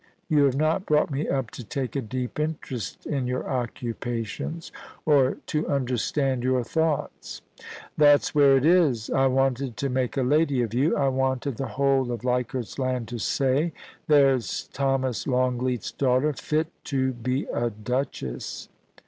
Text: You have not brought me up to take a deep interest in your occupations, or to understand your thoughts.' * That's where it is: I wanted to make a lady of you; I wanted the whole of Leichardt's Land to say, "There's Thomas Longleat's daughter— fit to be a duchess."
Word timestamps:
You 0.29 0.45
have 0.45 0.55
not 0.57 0.87
brought 0.87 1.11
me 1.11 1.27
up 1.29 1.51
to 1.51 1.63
take 1.63 1.95
a 1.95 2.01
deep 2.01 2.39
interest 2.39 3.05
in 3.05 3.27
your 3.27 3.47
occupations, 3.47 4.71
or 5.05 5.35
to 5.45 5.67
understand 5.67 6.41
your 6.43 6.63
thoughts.' 6.63 7.43
* 7.69 7.97
That's 7.99 8.33
where 8.33 8.57
it 8.57 8.65
is: 8.65 9.11
I 9.11 9.27
wanted 9.27 9.77
to 9.77 9.89
make 9.89 10.17
a 10.17 10.23
lady 10.23 10.63
of 10.63 10.73
you; 10.73 10.97
I 10.97 11.09
wanted 11.09 11.57
the 11.57 11.67
whole 11.77 12.11
of 12.11 12.23
Leichardt's 12.25 12.79
Land 12.79 13.09
to 13.09 13.19
say, 13.19 13.73
"There's 14.07 14.69
Thomas 14.69 15.27
Longleat's 15.27 15.91
daughter— 15.91 16.33
fit 16.33 16.69
to 16.85 17.11
be 17.13 17.45
a 17.53 17.69
duchess." 17.69 18.69